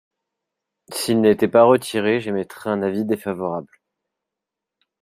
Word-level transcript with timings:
S’ils 0.89 1.21
n’étaient 1.21 1.47
pas 1.47 1.61
retirés, 1.63 2.19
j’émettrais 2.21 2.71
un 2.71 2.81
avis 2.81 3.05
défavorable. 3.05 3.69